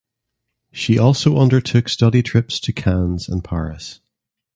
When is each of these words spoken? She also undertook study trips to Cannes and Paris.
She 0.71 0.97
also 0.97 1.37
undertook 1.37 1.87
study 1.87 2.23
trips 2.23 2.59
to 2.61 2.73
Cannes 2.73 3.29
and 3.29 3.43
Paris. 3.43 3.99